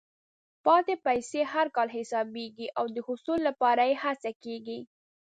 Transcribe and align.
پاتې 0.65 0.95
پیسې 1.05 1.41
هر 1.53 1.67
کال 1.75 1.89
حسابېږي 1.97 2.67
او 2.79 2.85
د 2.95 2.97
حصول 3.07 3.39
لپاره 3.47 3.81
یې 3.89 3.95
هڅه 4.03 4.31
کېږي. 4.43 4.79